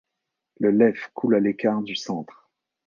Le 0.57 0.71
Leff 0.71 1.11
coule 1.13 1.35
à 1.35 1.39
l'écart 1.39 1.83
du 1.83 1.95
centre. 1.95 2.49